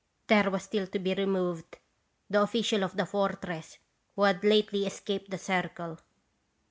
[0.29, 1.77] "There was still to be' removed'
[2.31, 3.77] the official of the Fortress,
[4.15, 5.99] who had lately escaped the Circle.